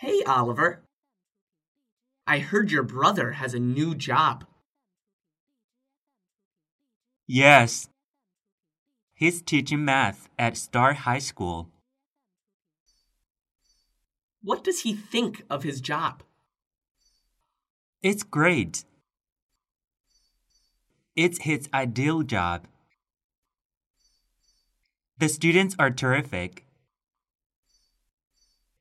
Hey, 0.00 0.22
Oliver. 0.22 0.82
I 2.26 2.38
heard 2.38 2.70
your 2.70 2.82
brother 2.82 3.32
has 3.32 3.52
a 3.52 3.60
new 3.60 3.94
job. 3.94 4.46
Yes. 7.26 7.90
He's 9.12 9.42
teaching 9.42 9.84
math 9.84 10.30
at 10.38 10.56
Star 10.56 10.94
High 10.94 11.18
School. 11.18 11.68
What 14.42 14.64
does 14.64 14.80
he 14.80 14.94
think 14.94 15.42
of 15.50 15.64
his 15.64 15.82
job? 15.82 16.22
It's 18.02 18.22
great. 18.22 18.84
It's 21.14 21.42
his 21.42 21.68
ideal 21.74 22.22
job. 22.22 22.66
The 25.18 25.28
students 25.28 25.76
are 25.78 25.90
terrific. 25.90 26.64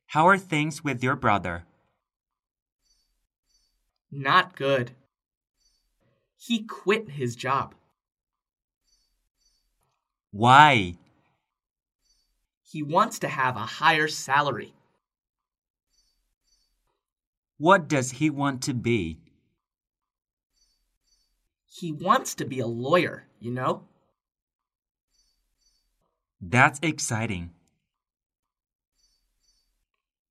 How 0.09 0.27
are 0.27 0.39
things 0.39 0.83
with 0.83 1.03
your 1.03 1.15
brother? 1.15 1.65
Not 4.11 4.55
good. 4.55 4.93
He 6.35 6.63
quit 6.63 7.11
his 7.11 7.35
job. 7.35 7.75
Why? 10.31 10.95
He 12.67 12.81
wants 12.81 13.19
to 13.19 13.27
have 13.27 13.55
a 13.55 13.71
higher 13.77 14.07
salary. 14.07 14.73
What 17.59 17.87
does 17.87 18.13
he 18.13 18.31
want 18.31 18.63
to 18.63 18.73
be? 18.73 19.19
He 21.67 21.91
wants 21.91 22.33
to 22.33 22.45
be 22.45 22.59
a 22.59 22.65
lawyer, 22.65 23.27
you 23.39 23.51
know? 23.51 23.83
That's 26.41 26.79
exciting. 26.81 27.51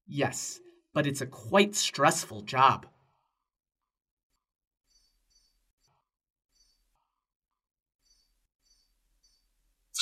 Yes, 0.09 0.61
but 0.95 1.07
it's 1.07 1.21
a 1.21 1.27
quite 1.27 1.77
stressful 1.77 2.43
job. 2.43 2.87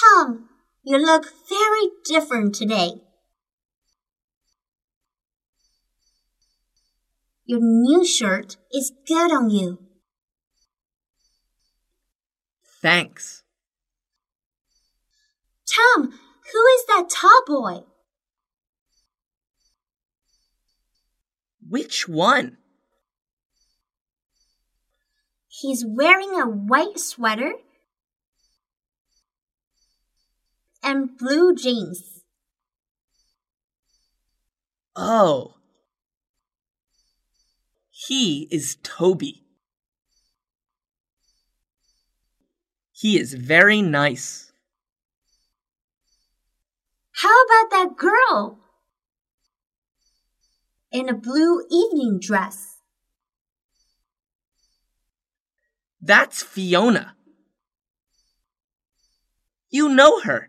Tom, 0.01 0.49
you 0.85 0.97
look 0.97 1.27
very 1.49 1.91
different 2.05 2.55
today. 2.55 3.01
Your 7.45 7.61
new 7.61 8.07
shirt 8.07 8.57
is 8.73 8.93
good 9.07 9.33
on 9.33 9.51
you. 9.51 9.79
Thanks. 12.81 13.43
Tom, 15.67 16.11
who 16.11 16.67
is 16.67 16.85
that 16.87 17.09
tall 17.11 17.43
boy? 17.47 17.85
Which 21.69 22.09
one? 22.09 22.59
He's 25.49 25.85
wearing 25.87 26.39
a 26.41 26.47
white 26.47 26.99
sweater 26.99 27.55
and 30.83 31.17
blue 31.17 31.55
jeans. 31.55 32.23
Oh. 34.95 35.55
He 37.91 38.47
is 38.51 38.77
Toby. 38.83 39.43
He 42.93 43.19
is 43.19 43.35
very 43.35 43.83
nice. 43.83 44.53
How 47.13 47.43
about 47.45 47.71
that 47.71 47.97
girl? 47.97 48.59
In 50.97 51.11
a 51.11 51.15
blue 51.15 51.63
evening 51.71 52.19
dress. 52.23 52.79
That's 56.01 56.43
Fiona. 56.43 57.15
You 59.69 59.91
know 59.91 60.21
her. 60.23 60.49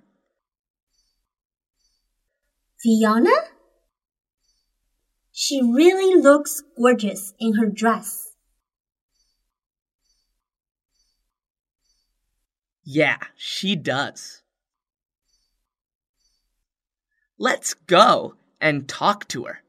Fiona? 2.81 3.36
She 5.34 5.62
really 5.62 6.16
looks 6.16 6.63
gorgeous 6.78 7.34
in 7.41 7.56
her 7.56 7.68
dress. 7.68 8.30
Yeah, 12.86 13.18
she 13.36 13.75
does. 13.75 14.44
Let's 17.38 17.74
go 17.74 18.36
and 18.62 18.88
talk 18.88 19.28
to 19.28 19.44
her. 19.44 19.62